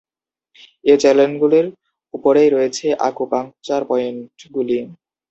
এ 0.85 0.93
চ্যানেলগুলির 1.01 1.67
উপরেই 2.13 2.49
রয়েছে 2.49 2.85
আকুপাঙ্কচার 3.07 3.81
পয়েন্টগুলি। 3.89 4.77